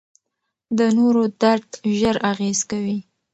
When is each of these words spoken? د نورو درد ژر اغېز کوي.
د 0.77 0.79
نورو 0.97 1.23
درد 1.41 1.69
ژر 1.97 2.15
اغېز 2.31 2.59
کوي. 2.69 2.97